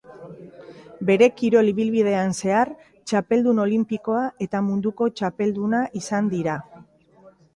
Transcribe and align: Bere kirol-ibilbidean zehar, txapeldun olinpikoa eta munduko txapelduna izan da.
Bere 1.09 1.27
kirol-ibilbidean 1.41 2.33
zehar, 2.45 2.71
txapeldun 3.11 3.61
olinpikoa 3.65 4.23
eta 4.47 4.61
munduko 4.69 5.09
txapelduna 5.19 5.83
izan 6.01 6.33
da. 6.35 6.57